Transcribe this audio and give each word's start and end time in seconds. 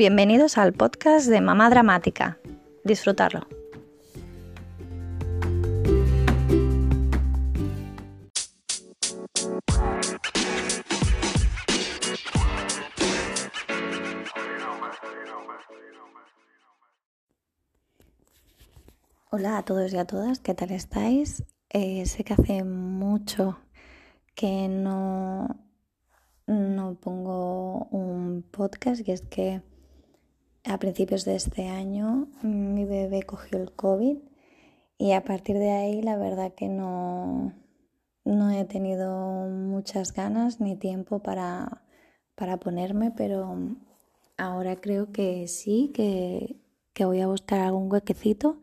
Bienvenidos 0.00 0.56
al 0.56 0.72
podcast 0.72 1.26
de 1.26 1.42
Mamá 1.42 1.68
Dramática. 1.68 2.38
Disfrutarlo. 2.84 3.46
Hola 19.28 19.58
a 19.58 19.64
todos 19.66 19.92
y 19.92 19.98
a 19.98 20.06
todas, 20.06 20.40
¿qué 20.40 20.54
tal 20.54 20.70
estáis? 20.70 21.44
Eh, 21.68 22.06
sé 22.06 22.24
que 22.24 22.32
hace 22.32 22.64
mucho 22.64 23.58
que 24.34 24.66
no, 24.66 25.60
no 26.46 26.94
pongo 26.94 27.84
un 27.90 28.42
podcast 28.50 29.06
y 29.06 29.12
es 29.12 29.20
que 29.20 29.60
a 30.64 30.78
principios 30.78 31.24
de 31.24 31.36
este 31.36 31.68
año 31.68 32.28
mi 32.42 32.84
bebé 32.84 33.22
cogió 33.22 33.58
el 33.58 33.72
COVID 33.72 34.18
y 34.98 35.12
a 35.12 35.24
partir 35.24 35.58
de 35.58 35.70
ahí 35.70 36.02
la 36.02 36.16
verdad 36.16 36.52
que 36.54 36.68
no, 36.68 37.54
no 38.24 38.50
he 38.50 38.64
tenido 38.64 39.48
muchas 39.48 40.12
ganas 40.12 40.60
ni 40.60 40.76
tiempo 40.76 41.22
para, 41.22 41.82
para 42.34 42.58
ponerme, 42.58 43.10
pero 43.10 43.56
ahora 44.36 44.76
creo 44.76 45.10
que 45.12 45.48
sí, 45.48 45.90
que, 45.94 46.60
que 46.92 47.04
voy 47.04 47.20
a 47.20 47.28
buscar 47.28 47.60
algún 47.60 47.90
huequecito 47.90 48.60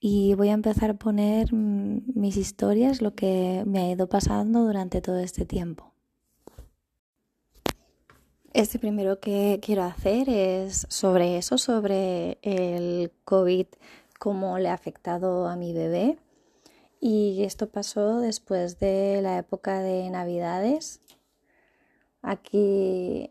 y 0.00 0.34
voy 0.34 0.48
a 0.48 0.54
empezar 0.54 0.90
a 0.90 0.94
poner 0.94 1.52
mis 1.52 2.36
historias, 2.36 3.00
lo 3.00 3.14
que 3.14 3.62
me 3.66 3.78
ha 3.78 3.90
ido 3.90 4.08
pasando 4.08 4.64
durante 4.64 5.00
todo 5.00 5.18
este 5.18 5.46
tiempo. 5.46 5.91
Este 8.54 8.78
primero 8.78 9.18
que 9.18 9.60
quiero 9.62 9.82
hacer 9.82 10.28
es 10.28 10.86
sobre 10.90 11.38
eso, 11.38 11.56
sobre 11.56 12.36
el 12.42 13.10
COVID, 13.24 13.66
cómo 14.18 14.58
le 14.58 14.68
ha 14.68 14.74
afectado 14.74 15.48
a 15.48 15.56
mi 15.56 15.72
bebé. 15.72 16.18
Y 17.00 17.44
esto 17.44 17.70
pasó 17.70 18.18
después 18.18 18.78
de 18.78 19.22
la 19.22 19.38
época 19.38 19.80
de 19.80 20.10
Navidades. 20.10 21.00
Aquí 22.20 23.30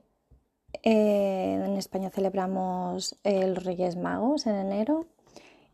eh, 0.82 1.62
en 1.66 1.78
España 1.78 2.10
celebramos 2.10 3.16
el 3.24 3.58
Reyes 3.58 3.98
Magos 3.98 4.48
en 4.48 4.56
enero 4.56 5.06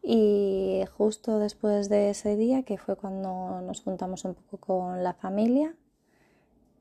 y 0.03 0.84
justo 0.98 1.40
después 1.40 1.88
de 1.88 2.09
ese 2.09 2.36
día, 2.36 2.64
que 2.64 2.78
fue 2.78 2.98
cuando 2.98 3.62
nos 3.62 3.80
juntamos 3.80 4.25
un 4.25 4.36
poco 4.36 4.58
con 4.58 5.03
la 5.03 5.14
familia, 5.14 5.73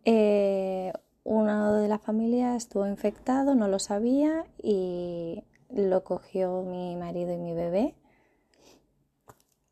eh, 0.05 0.92
uno 1.27 1.74
de 1.74 1.88
la 1.88 1.98
familia 1.98 2.55
estuvo 2.55 2.86
infectado, 2.86 3.56
no 3.56 3.66
lo 3.66 3.80
sabía 3.80 4.46
y 4.62 5.42
lo 5.70 6.05
cogió 6.05 6.62
mi 6.62 6.94
marido 6.94 7.32
y 7.34 7.38
mi 7.38 7.52
bebé. 7.52 7.94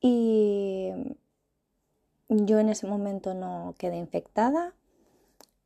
Y 0.01 0.91
yo 2.29 2.59
en 2.59 2.69
ese 2.69 2.89
momento 2.89 3.35
no 3.35 3.75
quedé 3.79 3.97
infectada, 3.97 4.75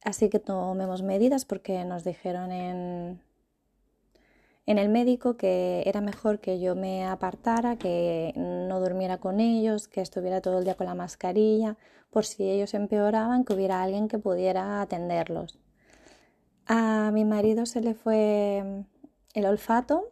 así 0.04 0.28
que 0.28 0.38
tomemos 0.38 1.02
medidas 1.02 1.46
porque 1.46 1.82
nos 1.84 2.04
dijeron 2.04 2.52
en, 2.52 3.22
en 4.66 4.78
el 4.78 4.90
médico 4.90 5.38
que 5.38 5.82
era 5.86 6.02
mejor 6.02 6.38
que 6.38 6.60
yo 6.60 6.76
me 6.76 7.06
apartara, 7.06 7.76
que 7.76 8.34
no 8.36 8.78
durmiera 8.80 9.16
con 9.16 9.40
ellos, 9.40 9.88
que 9.88 10.02
estuviera 10.02 10.42
todo 10.42 10.58
el 10.58 10.64
día 10.64 10.74
con 10.74 10.86
la 10.86 10.94
mascarilla, 10.94 11.78
por 12.10 12.26
si 12.26 12.44
ellos 12.50 12.74
empeoraban, 12.74 13.44
que 13.44 13.54
hubiera 13.54 13.82
alguien 13.82 14.06
que 14.06 14.18
pudiera 14.18 14.82
atenderlos. 14.82 15.58
A 16.68 17.10
mi 17.12 17.24
marido 17.24 17.64
se 17.64 17.80
le 17.80 17.94
fue 17.94 18.62
mm, 18.62 18.80
el 19.38 19.46
olfato, 19.46 20.10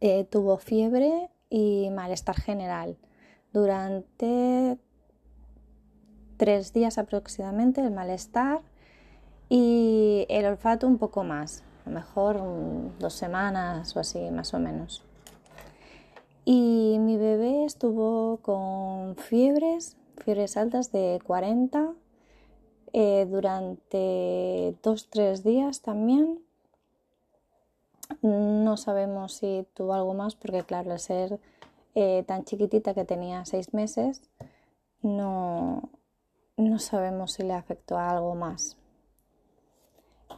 eh, 0.00 0.24
tuvo 0.24 0.58
fiebre 0.58 1.30
y 1.48 1.88
malestar 1.90 2.34
general. 2.34 2.96
Durante 3.52 4.76
tres 6.36 6.72
días 6.72 6.98
aproximadamente 6.98 7.80
el 7.80 7.92
malestar 7.92 8.60
y 9.48 10.26
el 10.28 10.46
olfato 10.46 10.88
un 10.88 10.98
poco 10.98 11.22
más, 11.22 11.62
a 11.84 11.90
lo 11.90 11.94
mejor 11.94 12.42
dos 12.98 13.14
semanas 13.14 13.96
o 13.96 14.00
así 14.00 14.30
más 14.32 14.52
o 14.52 14.58
menos. 14.58 15.04
Y 16.44 16.98
mi 16.98 17.16
bebé 17.16 17.64
estuvo 17.64 18.38
con 18.38 19.14
fiebres, 19.14 19.96
fiebres 20.16 20.56
altas 20.56 20.90
de 20.90 21.20
40 21.24 21.94
eh, 22.92 23.26
durante 23.28 24.76
dos, 24.82 25.08
tres 25.10 25.44
días 25.44 25.80
también. 25.80 26.40
No 28.22 28.76
sabemos 28.76 29.34
si 29.34 29.66
tuvo 29.74 29.94
algo 29.94 30.14
más 30.14 30.36
porque 30.36 30.62
claro, 30.62 30.92
al 30.92 31.00
ser 31.00 31.40
eh, 31.94 32.24
tan 32.26 32.44
chiquitita 32.44 32.94
que 32.94 33.04
tenía 33.04 33.44
seis 33.44 33.74
meses, 33.74 34.22
no, 35.02 35.88
no 36.56 36.78
sabemos 36.78 37.32
si 37.32 37.42
le 37.42 37.54
afectó 37.54 37.98
a 37.98 38.10
algo 38.10 38.34
más. 38.34 38.76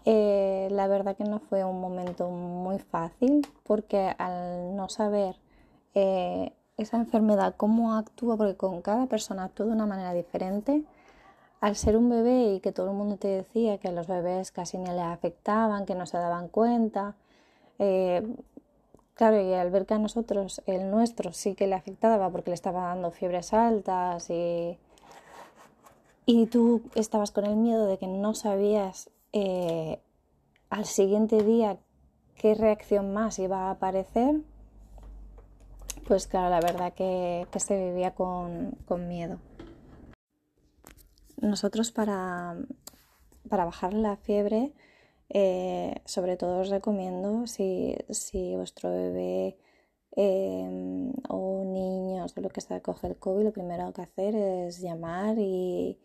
Eh, 0.05 0.69
la 0.71 0.87
verdad 0.87 1.17
que 1.17 1.25
no 1.25 1.41
fue 1.41 1.65
un 1.65 1.81
momento 1.81 2.29
muy 2.31 2.79
fácil 2.79 3.47
porque 3.65 4.15
al 4.19 4.75
no 4.77 4.89
saber 4.89 5.37
esa 6.79 6.97
enfermedad, 6.97 7.55
cómo 7.57 7.95
actúa, 7.95 8.37
porque 8.37 8.57
con 8.57 8.81
cada 8.83 9.07
persona 9.07 9.45
actúa 9.45 9.67
de 9.67 9.73
una 9.73 9.87
manera 9.87 10.15
diferente, 10.15 10.85
al 11.61 11.77
ser 11.77 11.97
un 11.97 12.09
bebé 12.09 12.55
y 12.55 12.61
que 12.61 12.73
todo 12.73 12.91
el 12.91 12.97
mundo 12.97 13.17
te 13.17 13.29
decía 13.29 13.79
que 13.79 13.89
a 13.89 13.93
los 13.93 14.07
bebés 14.07 14.53
casi 14.53 14.79
ni 14.79 14.91
le 14.91 15.01
afectaban, 15.01 15.87
que 15.87 15.95
no 15.95 16.07
se 16.07 16.17
daban 16.17 16.49
cuenta, 16.49 17.17
eh, 17.79 18.23
claro, 19.15 19.41
y 19.41 19.53
al 19.55 19.71
ver 19.71 19.87
que 19.87 19.95
a 19.95 19.99
nosotros 19.99 20.63
el 20.67 20.91
nuestro 20.91 21.33
sí 21.33 21.55
que 21.55 21.67
le 21.67 21.75
afectaba 21.75 22.31
porque 22.31 22.51
le 22.51 22.55
estaba 22.55 22.85
dando 22.89 23.11
fiebres 23.11 23.53
altas 23.53 24.31
y, 24.31 24.79
y 26.27 26.47
tú 26.47 26.83
estabas 26.95 27.33
con 27.33 27.45
el 27.45 27.57
miedo 27.57 27.87
de 27.87 27.99
que 27.99 28.07
no 28.07 28.35
sabías 28.35 29.11
eh, 29.33 30.01
al 30.71 30.85
siguiente 30.85 31.43
día 31.43 31.79
qué 32.37 32.55
reacción 32.55 33.13
más 33.13 33.39
iba 33.41 33.69
a 33.69 33.71
aparecer, 33.73 34.37
pues 36.07 36.29
claro, 36.29 36.51
la 36.51 36.61
verdad 36.61 36.93
que, 36.93 37.47
se 37.57 37.77
vivía 37.77 38.15
con 38.15 38.77
miedo. 39.09 39.39
Nosotros 41.41 41.93
para, 41.93 42.57
bajar 43.45 43.95
la 43.95 44.17
fiebre, 44.17 44.73
eh, 45.29 46.01
sobre 46.05 46.37
todo 46.37 46.61
os 46.61 46.69
recomiendo 46.71 47.47
si, 47.47 47.97
vuestro 48.57 48.91
bebé 48.91 49.57
em, 50.13 51.13
o 51.29 51.65
niño 51.65 52.25
o 52.25 52.41
lo 52.41 52.49
que 52.49 52.61
sea 52.61 52.81
coge 52.81 53.07
el 53.07 53.17
COVID, 53.17 53.45
lo 53.45 53.53
primero 53.53 53.93
que 53.93 54.03
hacer 54.03 54.35
es 54.35 54.81
llamar 54.81 55.39
y, 55.39 55.99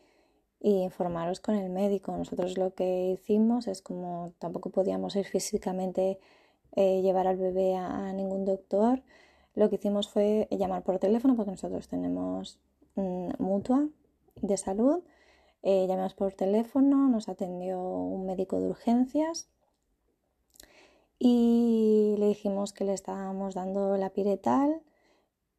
informaros 0.62 1.40
con 1.42 1.56
el 1.56 1.70
médico. 1.70 2.16
Nosotros 2.16 2.58
lo 2.58 2.74
que 2.74 3.12
hicimos 3.12 3.68
es 3.68 3.82
como 3.82 4.34
tampoco 4.40 4.70
podíamos 4.70 5.16
ir 5.16 5.26
físicamente 5.26 6.20
eh, 6.76 7.02
llevar 7.02 7.28
al 7.28 7.38
bebé 7.38 7.76
a, 7.76 8.14
ningún 8.14 8.46
doctor, 8.46 9.02
lo 9.56 9.70
que 9.70 9.76
hicimos 9.76 10.10
fue 10.10 10.48
llamar 10.52 10.84
por 10.84 11.00
teléfono 11.00 11.36
porque 11.36 11.52
nosotros 11.52 11.88
tenemos 11.88 12.60
mm, 12.96 13.32
mutua 13.40 13.88
de 14.42 14.58
salud 14.58 15.04
eh, 15.64 15.88
llamamos 15.88 16.14
por 16.14 16.34
teléfono, 16.34 17.10
nos 17.10 17.30
atendió 17.30 17.82
un 17.82 18.26
médico 18.26 18.60
de 18.60 18.68
urgencias 18.68 19.50
y 21.20 22.16
le 22.20 22.28
dijimos 22.28 22.74
que 22.74 22.84
le 22.84 22.94
estábamos 22.94 23.56
dando 23.56 23.96
la 23.98 24.10
piretal 24.10 24.82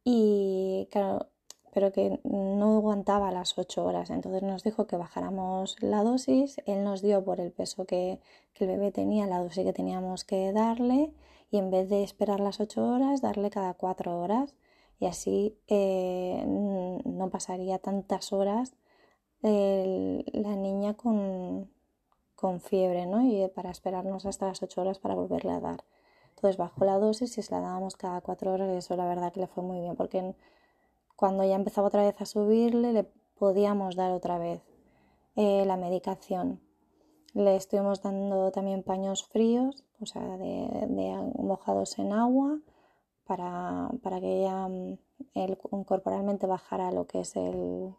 y 0.03 0.87
claro, 0.91 1.27
pero 1.73 1.91
que 1.91 2.21
no 2.23 2.77
aguantaba 2.77 3.31
las 3.31 3.57
8 3.57 3.83
horas. 3.83 4.09
Entonces 4.11 4.43
nos 4.43 4.63
dijo 4.63 4.87
que 4.87 4.95
bajáramos 4.95 5.75
la 5.81 6.03
dosis. 6.03 6.61
Él 6.67 6.83
nos 6.83 7.01
dio 7.01 7.25
por 7.25 7.39
el 7.41 7.51
peso 7.51 7.85
que, 7.85 8.19
el 8.59 8.67
bebé 8.67 8.91
tenía, 8.91 9.27
la 9.27 9.39
dosis 9.39 9.65
que 9.65 9.73
teníamos 9.73 10.23
que 10.23 10.53
darle 10.53 11.11
y 11.51 11.57
en 11.57 11.71
vez 11.71 11.89
de 11.89 12.03
esperar 12.03 12.39
las 12.39 12.59
8 12.59 12.81
horas, 12.81 13.21
darle 13.21 13.49
cada 13.49 13.73
4 13.73 14.19
horas 14.21 14.55
y 14.99 15.07
así 15.07 15.57
eh, 15.67 16.43
no 16.47 17.29
pasaría 17.29 17.79
tantas 17.79 18.31
horas 18.31 18.75
la 19.41 20.55
niña 20.55 20.95
con, 20.95 21.69
fiebre, 22.59 23.07
¿no? 23.07 23.21
Y 23.21 23.47
para 23.49 23.71
esperarnos 23.71 24.25
hasta 24.25 24.47
las 24.47 24.61
8 24.61 24.81
horas 24.81 24.99
para 24.99 25.15
volverle 25.15 25.51
a 25.51 25.59
dar. 25.59 25.83
Entonces 26.35 26.57
bajó 26.57 26.85
la 26.85 26.99
dosis 26.99 27.37
y 27.37 27.41
se 27.41 27.51
la 27.51 27.61
dábamos 27.61 27.95
cada 27.95 28.21
4 28.21 28.53
horas 28.53 28.69
y 28.71 28.77
eso 28.77 28.95
la 28.95 29.05
verdad 29.05 29.33
que 29.33 29.39
le 29.39 29.47
fue 29.47 29.63
muy 29.63 29.79
bien 29.79 29.95
porque 29.95 30.35
cuando 31.15 31.43
ya 31.43 31.55
empezaba 31.55 31.87
otra 31.87 32.03
vez 32.03 32.19
a 32.21 32.25
subirle 32.25 32.93
le 32.93 33.05
podíamos 33.39 33.95
dar 33.95 34.11
otra 34.11 34.37
vez 34.37 34.61
eh, 35.35 35.65
la 35.65 35.77
medicación. 35.77 36.61
Le 37.33 37.55
estuvimos 37.55 38.01
dando 38.01 38.51
también 38.51 38.83
paños 38.83 39.25
fríos, 39.25 39.83
o 39.99 40.05
sea, 40.05 40.37
de, 40.37 40.87
mojados 41.37 41.99
en 41.99 42.13
agua 42.13 42.59
para, 43.25 43.89
para 44.01 44.21
que 44.21 44.41
ella 44.41 44.69
el, 45.33 45.57
corporalmente 45.57 46.47
bajara 46.47 46.91
lo 46.91 47.07
que 47.07 47.21
es 47.21 47.35
el, 47.35 47.93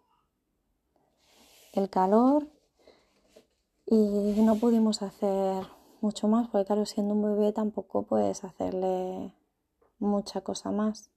el 1.76 1.90
calor 1.90 2.46
y 3.86 3.96
no 4.42 4.56
pudimos 4.56 5.02
hacer 5.02 5.64
mucho 6.00 6.28
más, 6.28 6.48
porque 6.48 6.66
claro, 6.66 6.86
siendo 6.86 7.14
un 7.14 7.22
bebé 7.22 7.52
tampoco 7.52 8.02
puedes 8.02 8.44
hacerle 8.44 9.32
mucha 9.98 10.40
cosa 10.40 10.70
más. 10.70 11.10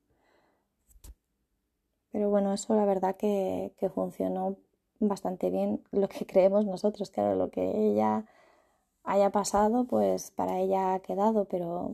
Pero 2.12 2.30
bueno, 2.30 2.54
eso 2.54 2.76
la 2.76 2.86
verdad 2.86 3.16
que, 3.16 3.74
que 3.78 3.90
funcionó 3.90 4.58
bastante 5.00 5.50
bien 5.50 5.84
lo 5.92 6.08
que 6.08 6.26
creemos 6.28 6.66
nosotros, 6.66 7.12
claro, 7.12 7.36
lo 7.36 7.50
que 7.50 7.62
ella 7.62 8.26
haya 9.04 9.32
pasado, 9.32 9.86
pues 9.86 10.32
para 10.32 10.60
ella 10.60 10.94
ha 10.94 11.00
quedado, 11.00 11.46
pero 11.46 11.94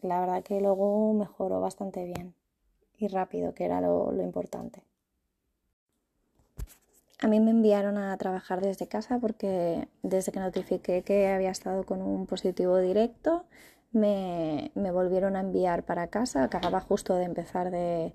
la 0.00 0.20
verdad 0.20 0.42
que 0.42 0.60
luego 0.60 1.12
mejoró 1.12 1.60
bastante 1.60 2.04
bien 2.04 2.34
y 2.98 3.08
rápido, 3.08 3.54
que 3.54 3.64
era 3.64 3.80
lo, 3.80 4.12
lo 4.12 4.22
importante. 4.22 4.85
A 7.18 7.28
mí 7.28 7.40
me 7.40 7.50
enviaron 7.50 7.96
a 7.98 8.16
trabajar 8.18 8.60
desde 8.60 8.88
casa 8.88 9.18
porque 9.18 9.88
desde 10.02 10.32
que 10.32 10.40
notifiqué 10.40 11.02
que 11.02 11.28
había 11.28 11.50
estado 11.50 11.84
con 11.84 12.02
un 12.02 12.26
positivo 12.26 12.78
directo, 12.78 13.46
me, 13.92 14.70
me 14.74 14.90
volvieron 14.90 15.36
a 15.36 15.40
enviar 15.40 15.84
para 15.84 16.08
casa. 16.08 16.44
Acababa 16.44 16.80
justo 16.80 17.14
de 17.14 17.24
empezar 17.24 17.70
de, 17.70 18.12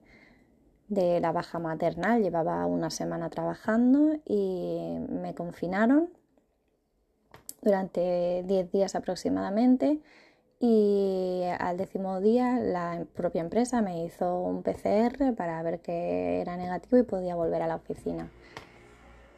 de 0.91 1.19
la 1.21 1.31
baja 1.31 1.57
maternal, 1.57 2.21
llevaba 2.21 2.65
una 2.65 2.89
semana 2.89 3.29
trabajando 3.29 4.17
y 4.25 4.97
me 5.09 5.33
confinaron 5.33 6.09
durante 7.61 8.43
10 8.45 8.71
días 8.71 8.95
aproximadamente 8.95 9.99
y 10.59 11.43
al 11.59 11.77
décimo 11.77 12.19
día 12.19 12.59
la 12.59 13.05
propia 13.15 13.41
empresa 13.41 13.81
me 13.81 14.05
hizo 14.05 14.41
un 14.41 14.63
PCR 14.63 15.33
para 15.35 15.63
ver 15.63 15.79
que 15.79 16.41
era 16.41 16.57
negativo 16.57 16.97
y 16.97 17.03
podía 17.03 17.35
volver 17.35 17.61
a 17.61 17.67
la 17.67 17.77
oficina. 17.77 18.29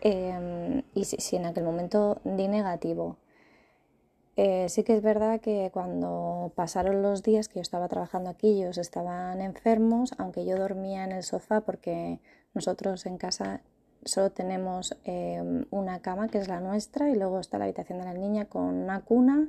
Em, 0.05 0.83
y 0.93 1.05
si, 1.05 1.37
en 1.37 1.45
aquel 1.45 1.63
momento 1.63 2.19
di 2.25 2.49
negativo. 2.49 3.15
Eh, 4.35 4.67
sí 4.67 4.83
que 4.83 4.95
es 4.97 5.01
verdad 5.01 5.39
que 5.39 5.69
cuando 5.71 6.51
pasaron 6.55 7.01
los 7.01 7.23
días 7.23 7.47
que 7.47 7.55
yo 7.55 7.61
estaba 7.61 7.87
trabajando 7.87 8.29
aquí, 8.29 8.61
ellos 8.61 8.77
estaban 8.77 9.39
enfermos, 9.39 10.11
aunque 10.17 10.43
yo 10.45 10.57
dormía 10.57 11.05
en 11.05 11.13
el 11.13 11.23
sofá 11.23 11.61
porque 11.61 12.19
nosotros 12.53 13.05
en 13.05 13.17
casa 13.17 13.61
solo 14.03 14.31
tenemos 14.31 14.97
em, 15.05 15.65
una 15.71 16.01
cama 16.01 16.27
que 16.27 16.39
es 16.39 16.49
la 16.49 16.59
nuestra 16.59 17.09
y 17.09 17.15
luego 17.15 17.39
está 17.39 17.57
la 17.57 17.63
habitación 17.63 17.99
de 17.99 18.05
la 18.05 18.13
niña 18.13 18.45
con 18.45 18.63
una 18.63 19.01
cuna 19.01 19.47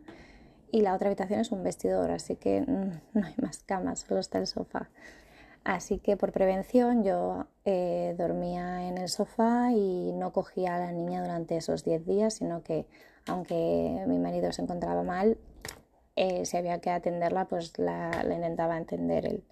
y 0.70 0.82
la 0.82 0.94
otra 0.94 1.08
habitación 1.08 1.40
es 1.40 1.50
un 1.50 1.64
vestidor, 1.64 2.12
así 2.12 2.36
que 2.36 2.60
no 3.14 3.26
hay 3.26 3.34
más 3.42 3.64
camas, 3.64 4.00
solo 4.00 4.20
está 4.20 4.38
el 4.38 4.46
sofá. 4.46 4.88
Así 5.64 5.98
que 5.98 6.18
por 6.18 6.30
prevención 6.30 7.04
yo 7.04 7.46
eh, 7.64 8.14
dormía 8.18 8.86
en 8.86 8.98
el 8.98 9.08
sofá 9.08 9.72
y 9.72 10.12
no 10.12 10.30
cogía 10.30 10.76
a 10.76 10.78
la 10.78 10.92
niña 10.92 11.22
durante 11.22 11.56
esos 11.56 11.84
10 11.84 12.04
días, 12.04 12.34
sino 12.34 12.62
que 12.62 12.86
aunque 13.26 14.04
mi 14.06 14.18
marido 14.18 14.52
se 14.52 14.60
encontraba 14.60 15.02
mal, 15.02 15.38
eh, 16.16 16.44
si 16.44 16.58
había 16.58 16.80
que 16.80 16.90
atenderla, 16.90 17.46
pues 17.46 17.78
la, 17.78 18.10
intentaba 18.30 18.76
entender 18.76 19.24
él. 19.24 19.44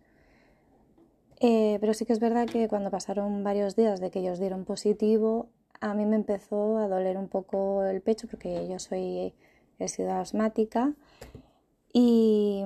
Eh, 1.41 1.79
pero 1.81 1.95
sí 1.95 2.05
que 2.05 2.13
es 2.13 2.21
verdad 2.21 2.47
que 2.47 2.69
cuando 2.69 2.91
pasaron 2.91 3.43
varios 3.43 3.75
días 3.75 3.99
de 3.99 4.11
que 4.11 4.21
ellos 4.21 4.39
dieron 4.39 4.67
positivo, 4.67 5.49
a 5.81 5.95
mí 5.95 6.05
me 6.05 6.17
empezó 6.17 6.77
a 6.77 6.89
doler 6.89 7.17
un 7.17 7.29
poco 7.29 7.85
el 7.85 8.03
pecho 8.03 8.29
porque 8.29 8.69
yo 8.69 8.79
soy, 8.79 9.35
he 9.79 9.89
sido 9.89 10.13
asmática 10.13 10.93
y 11.93 12.63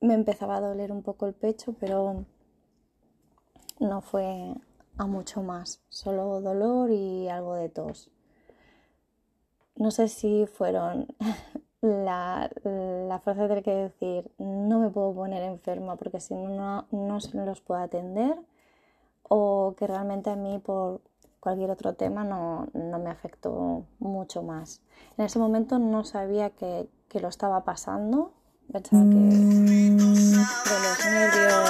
me 0.00 0.14
empezaba 0.14 0.56
a 0.56 0.60
doler 0.60 0.90
un 0.90 1.02
poco 1.02 1.26
el 1.26 1.34
pecho, 1.34 1.76
pero 1.78 2.24
no 3.78 4.00
fue 4.00 4.54
a 4.96 5.06
mucho 5.06 5.42
más, 5.42 5.82
solo 5.88 6.40
dolor 6.40 6.90
y 6.90 7.28
algo 7.28 7.54
de 7.54 7.68
tos. 7.68 8.10
No 9.76 9.90
sé 9.90 10.08
si 10.08 10.46
fueron 10.46 11.08
la, 11.80 12.50
la 12.62 13.18
fuerza 13.20 13.48
de 13.48 13.62
que 13.62 13.74
decir 13.74 14.30
no 14.38 14.78
me 14.78 14.90
puedo 14.90 15.14
poner 15.14 15.42
enferma 15.42 15.96
porque 15.96 16.20
si 16.20 16.34
no, 16.34 16.86
no 16.90 17.20
se 17.20 17.36
los 17.36 17.60
puedo 17.60 17.80
atender 17.80 18.38
o 19.28 19.74
que 19.76 19.86
realmente 19.86 20.30
a 20.30 20.36
mí 20.36 20.58
por 20.58 21.00
cualquier 21.40 21.70
otro 21.70 21.94
tema 21.94 22.24
no, 22.24 22.68
no 22.72 22.98
me 22.98 23.10
afectó 23.10 23.84
mucho 23.98 24.42
más. 24.42 24.80
En 25.18 25.26
ese 25.26 25.38
momento 25.38 25.78
no 25.78 26.04
sabía 26.04 26.50
que, 26.50 26.88
que 27.08 27.20
lo 27.20 27.28
estaba 27.28 27.64
pasando, 27.64 28.32
pensaba 28.72 29.02
que 29.02 29.10
de 29.10 29.90
los 29.90 31.04
nervios 31.04 31.63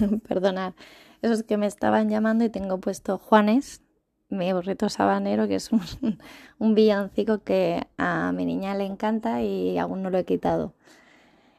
perdonad, 0.28 0.74
esos 1.22 1.42
que 1.42 1.56
me 1.56 1.66
estaban 1.66 2.08
llamando 2.08 2.44
y 2.44 2.48
tengo 2.48 2.78
puesto 2.78 3.18
Juanes, 3.18 3.82
mi 4.28 4.52
burrito 4.52 4.88
sabanero, 4.88 5.48
que 5.48 5.56
es 5.56 5.70
un, 6.58 6.74
villancico 6.74 7.38
que 7.38 7.86
a 7.98 8.32
mi 8.32 8.46
niña 8.46 8.74
le 8.74 8.84
encanta 8.84 9.42
y 9.42 9.78
aún 9.78 10.02
no 10.02 10.10
lo 10.10 10.18
he 10.18 10.24
quitado. 10.24 10.72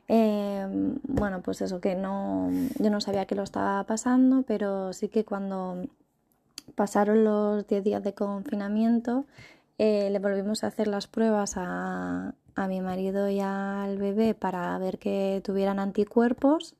Em, 0.08 0.98
bueno, 1.04 1.42
pues 1.42 1.62
eso 1.62 1.80
que 1.80 1.96
no, 1.96 2.50
yo 2.80 2.90
no 2.90 3.00
sabía 3.02 3.26
que 3.26 3.36
lo 3.36 3.44
estaba 3.44 3.84
pasando, 3.86 4.44
pero 4.44 4.94
sí 4.94 5.08
que 5.10 5.24
cuando 5.24 5.86
pasaron 6.76 7.24
los 7.24 7.68
10 7.68 7.84
días 7.84 8.04
de 8.04 8.14
confinamiento, 8.14 9.26
eh, 9.78 10.10
le 10.10 10.20
volvimos 10.20 10.64
a 10.64 10.68
hacer 10.68 10.88
las 10.88 11.08
pruebas 11.08 11.54
a, 11.56 12.34
a 12.56 12.68
mi 12.68 12.82
marido 12.82 13.30
y 13.30 13.40
al 13.40 13.98
bebé 13.98 14.34
para 14.34 14.78
ver 14.80 14.98
que 15.00 15.42
tuvieran 15.44 15.80
anticuerpos 15.80 16.76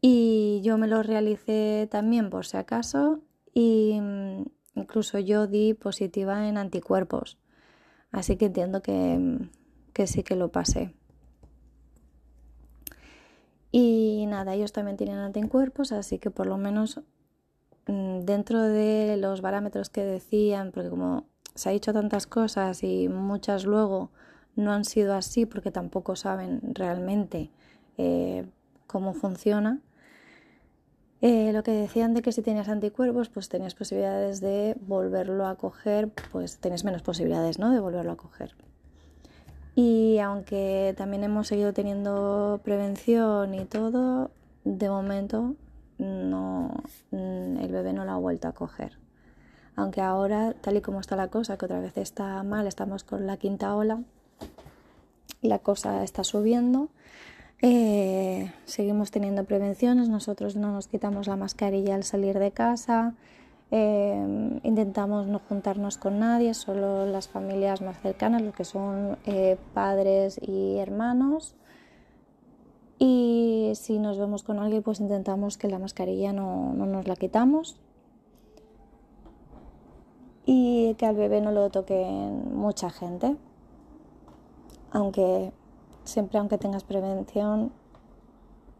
y 0.00 0.60
yo 0.62 0.78
me 0.78 0.86
lo 0.86 1.02
realicé 1.02 1.88
también 1.90 2.30
por 2.30 2.46
si 2.46 2.56
acaso 2.56 3.20
y 3.54 3.98
mm, 4.00 4.44
incluso 4.74 5.18
yo 5.18 5.46
di 5.46 5.74
positiva 5.74 6.48
en 6.48 6.58
anticuerpos. 6.58 7.38
Así 8.12 8.36
que 8.36 8.46
entiendo 8.46 8.82
que, 8.82 9.18
mm, 9.18 9.50
que 9.92 10.06
sí 10.06 10.22
que 10.22 10.36
lo 10.36 10.50
pasé. 10.52 10.94
Y 13.70 14.26
nada, 14.28 14.54
ellos 14.54 14.72
también 14.72 14.96
tienen 14.96 15.18
anticuerpos, 15.18 15.92
así 15.92 16.18
que 16.18 16.30
por 16.30 16.46
lo 16.46 16.56
menos 16.56 17.00
mm, 17.86 18.20
dentro 18.20 18.62
de 18.62 19.16
los 19.18 19.40
parámetros 19.40 19.90
que 19.90 20.02
decían, 20.04 20.70
porque 20.72 20.90
como 20.90 21.26
se 21.54 21.68
ha 21.68 21.72
dicho 21.72 21.92
tantas 21.92 22.26
cosas 22.26 22.82
y 22.82 23.08
muchas 23.08 23.64
luego 23.64 24.10
no 24.56 24.72
han 24.72 24.84
sido 24.84 25.14
así 25.14 25.44
porque 25.44 25.70
tampoco 25.70 26.16
saben 26.16 26.60
realmente 26.74 27.50
eh, 27.96 28.46
cómo 28.86 29.12
funciona, 29.12 29.80
eh, 31.20 31.52
lo 31.52 31.62
que 31.62 31.72
decían 31.72 32.14
de 32.14 32.22
que 32.22 32.32
si 32.32 32.42
tenías 32.42 32.68
anticuerpos, 32.68 33.28
pues 33.28 33.48
tenías 33.48 33.74
posibilidades 33.74 34.40
de 34.40 34.76
volverlo 34.80 35.46
a 35.46 35.56
coger, 35.56 36.10
pues 36.32 36.58
tenías 36.58 36.84
menos 36.84 37.02
posibilidades, 37.02 37.58
¿no? 37.58 37.72
De 37.72 37.80
volverlo 37.80 38.12
a 38.12 38.16
coger. 38.16 38.54
Y 39.74 40.18
aunque 40.18 40.94
también 40.96 41.24
hemos 41.24 41.48
seguido 41.48 41.72
teniendo 41.72 42.60
prevención 42.64 43.54
y 43.54 43.64
todo, 43.64 44.30
de 44.64 44.88
momento 44.88 45.54
no, 45.98 46.82
mm, 47.10 47.58
el 47.58 47.72
bebé 47.72 47.92
no 47.92 48.04
lo 48.04 48.12
ha 48.12 48.18
vuelto 48.18 48.48
a 48.48 48.52
coger. 48.52 48.98
Aunque 49.76 50.00
ahora, 50.00 50.54
tal 50.60 50.76
y 50.76 50.80
como 50.80 51.00
está 51.00 51.14
la 51.14 51.28
cosa, 51.28 51.56
que 51.56 51.66
otra 51.66 51.80
vez 51.80 51.96
está 51.96 52.42
mal, 52.42 52.66
estamos 52.66 53.04
con 53.04 53.26
la 53.26 53.36
quinta 53.36 53.74
ola, 53.76 54.02
la 55.42 55.60
cosa 55.60 56.02
está 56.02 56.24
subiendo, 56.24 56.88
eh, 57.60 58.52
seguimos 58.64 59.10
teniendo 59.10 59.44
prevenciones, 59.44 60.08
nosotros 60.08 60.56
no 60.56 60.72
nos 60.72 60.88
quitamos 60.88 61.26
la 61.26 61.36
mascarilla 61.36 61.94
al 61.94 62.04
salir 62.04 62.38
de 62.38 62.52
casa, 62.52 63.14
eh, 63.70 64.60
intentamos 64.62 65.26
no 65.26 65.40
juntarnos 65.40 65.98
con 65.98 66.18
nadie, 66.18 66.54
solo 66.54 67.06
las 67.06 67.28
familias 67.28 67.82
más 67.82 68.00
cercanas, 68.00 68.42
los 68.42 68.54
que 68.54 68.64
son 68.64 69.18
eh, 69.26 69.58
padres 69.74 70.40
y 70.40 70.78
hermanos. 70.78 71.54
Y 73.00 73.72
si 73.74 73.98
nos 73.98 74.18
vemos 74.18 74.42
con 74.42 74.58
alguien, 74.58 74.82
pues 74.82 75.00
intentamos 75.00 75.58
que 75.58 75.68
la 75.68 75.78
mascarilla 75.78 76.32
no, 76.32 76.72
no 76.74 76.86
nos 76.86 77.06
la 77.06 77.14
quitamos 77.14 77.78
y 80.46 80.94
que 80.94 81.04
al 81.04 81.14
bebé 81.14 81.42
no 81.42 81.52
lo 81.52 81.68
toque 81.68 82.06
mucha 82.52 82.88
gente, 82.88 83.36
aunque 84.90 85.52
siempre 86.08 86.38
aunque 86.38 86.58
tengas 86.58 86.84
prevención, 86.84 87.70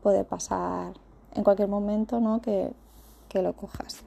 puede 0.03 0.25
pasar 0.25 0.95
en 1.35 1.45
cualquier 1.45 1.69
momento 1.69 2.21
¿no? 2.21 2.41
que, 2.41 2.73
que 3.29 3.43
lo 3.43 3.55
cojas. 3.55 4.03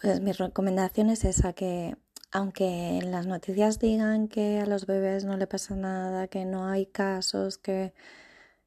Pues 0.00 0.20
mi 0.20 0.32
recomendación 0.32 1.10
es 1.10 1.24
esa, 1.24 1.52
que 1.52 1.96
aunque 2.30 2.98
en 2.98 3.10
las 3.10 3.26
noticias 3.26 3.78
digan 3.78 4.28
que 4.28 4.60
a 4.60 4.66
los 4.66 4.86
bebés 4.86 5.24
no 5.24 5.36
le 5.36 5.46
pasa 5.46 5.74
nada, 5.74 6.28
que 6.28 6.44
no 6.44 6.66
hay 6.66 6.86
casos, 6.86 7.58
que 7.58 7.92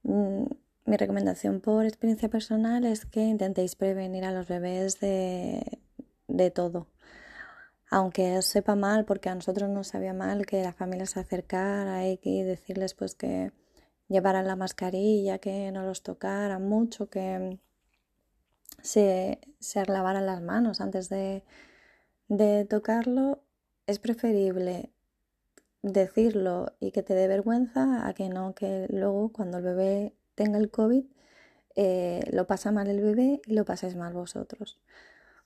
mm, 0.03 0.43
mi 0.85 0.97
recomendación 0.97 1.61
por 1.61 1.85
experiencia 1.85 2.29
personal 2.29 2.83
es 2.83 3.05
que 3.05 3.21
intentéis 3.21 3.75
prevenir 3.75 4.25
a 4.25 4.31
los 4.31 4.47
bebés 4.47 4.99
de, 4.99 5.79
de 6.27 6.51
todo 6.51 6.87
aunque 7.89 8.41
sepa 8.41 8.75
mal, 8.75 9.05
porque 9.05 9.29
a 9.29 9.35
nosotros 9.35 9.69
nos 9.69 9.87
sabía 9.87 10.13
mal 10.13 10.45
que 10.45 10.63
la 10.63 10.73
familia 10.73 11.05
se 11.05 11.19
acercara 11.19 12.07
y 12.07 12.43
decirles 12.43 12.93
pues 12.93 13.15
que 13.15 13.51
llevaran 14.07 14.47
la 14.47 14.55
mascarilla, 14.55 15.39
que 15.39 15.71
no 15.71 15.83
los 15.83 16.03
tocaran 16.03 16.67
mucho, 16.67 17.09
que 17.09 17.59
se, 18.81 19.39
se 19.59 19.85
lavaran 19.85 20.25
las 20.25 20.41
manos 20.41 20.81
antes 20.81 21.09
de, 21.09 21.43
de 22.27 22.65
tocarlo, 22.65 23.43
es 23.87 23.99
preferible 23.99 24.91
decirlo 25.81 26.73
y 26.79 26.91
que 26.91 27.03
te 27.03 27.13
dé 27.13 27.27
vergüenza 27.27 28.07
a 28.07 28.13
que 28.13 28.29
no, 28.29 28.53
que 28.53 28.87
luego 28.89 29.31
cuando 29.31 29.57
el 29.59 29.63
bebé 29.63 30.13
tenga 30.35 30.57
el 30.57 30.69
COVID 30.69 31.05
eh, 31.75 32.23
lo 32.31 32.45
pasa 32.47 32.71
mal 32.71 32.87
el 32.87 33.01
bebé 33.01 33.41
y 33.45 33.53
lo 33.53 33.65
pasáis 33.65 33.95
mal 33.95 34.13
vosotros. 34.13 34.79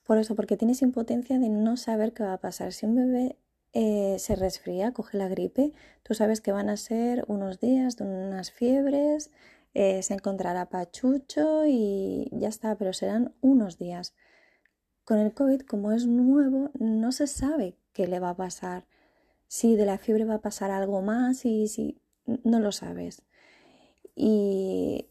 Por 0.04 0.18
eso, 0.18 0.34
porque 0.34 0.56
tienes 0.56 0.82
impotencia 0.82 1.38
de 1.38 1.48
no 1.48 1.76
saber 1.76 2.12
qué 2.12 2.22
va 2.22 2.34
a 2.34 2.40
pasar. 2.40 2.72
Si 2.72 2.86
un 2.86 2.94
bebé 2.94 3.36
eh, 3.72 4.16
se 4.18 4.36
resfría, 4.36 4.92
coge 4.92 5.18
la 5.18 5.28
gripe, 5.28 5.72
tú 6.02 6.14
sabes 6.14 6.40
que 6.40 6.52
van 6.52 6.68
a 6.68 6.76
ser 6.76 7.24
unos 7.26 7.58
días 7.58 7.96
de 7.96 8.04
unas 8.04 8.52
fiebres, 8.52 9.30
eh, 9.72 10.02
se 10.02 10.14
encontrará 10.14 10.68
pachucho 10.68 11.64
y 11.66 12.28
ya 12.32 12.48
está, 12.48 12.76
pero 12.76 12.92
serán 12.92 13.34
unos 13.40 13.78
días. 13.78 14.14
Con 15.04 15.18
el 15.18 15.34
COVID, 15.34 15.62
como 15.62 15.92
es 15.92 16.06
nuevo, 16.06 16.70
no 16.78 17.10
se 17.10 17.26
sabe 17.26 17.76
qué 17.92 18.06
le 18.06 18.20
va 18.20 18.30
a 18.30 18.36
pasar. 18.36 18.86
Si 19.48 19.74
de 19.74 19.86
la 19.86 19.98
fiebre 19.98 20.24
va 20.24 20.34
a 20.34 20.40
pasar 20.42 20.70
algo 20.70 21.02
más 21.02 21.44
y 21.44 21.68
si 21.68 21.98
no 22.44 22.60
lo 22.60 22.72
sabes. 22.72 23.22
Y 24.14 25.08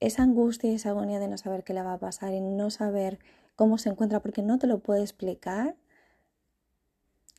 esa 0.00 0.22
angustia 0.22 0.70
y 0.70 0.74
esa 0.76 0.90
agonía 0.90 1.18
de 1.18 1.28
no 1.28 1.36
saber 1.36 1.64
qué 1.64 1.74
le 1.74 1.82
va 1.82 1.94
a 1.94 1.98
pasar 1.98 2.32
y 2.32 2.40
no 2.40 2.70
saber 2.70 3.18
cómo 3.56 3.78
se 3.78 3.88
encuentra 3.88 4.20
porque 4.20 4.42
no 4.42 4.58
te 4.58 4.66
lo 4.66 4.78
puede 4.80 5.02
explicar, 5.02 5.76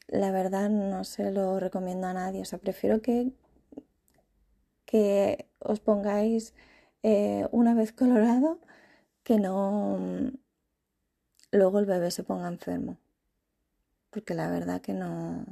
la 0.08 0.32
verdad 0.32 0.70
no 0.70 1.04
se 1.04 1.32
lo 1.32 1.60
recomiendo 1.60 2.08
a 2.08 2.14
nadie. 2.14 2.42
O 2.42 2.46
sea, 2.46 2.60
prefiero 2.60 3.02
que, 3.02 3.32
que 4.86 5.48
os 5.60 5.80
pongáis 5.80 6.54
eh, 7.04 7.48
una 7.52 7.74
vez 7.74 7.92
colorado 7.94 8.60
que 9.24 9.40
no 9.40 10.32
luego 11.52 11.80
el 11.80 11.86
bebé 11.86 12.12
se 12.12 12.24
ponga 12.24 12.48
enfermo. 12.48 12.98
Porque 14.10 14.34
la 14.34 14.50
verdad 14.50 14.82
que 14.82 14.94
no, 14.94 15.46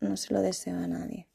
no 0.00 0.16
se 0.16 0.32
lo 0.32 0.42
deseo 0.42 0.78
a 0.78 0.86
nadie. 0.86 1.26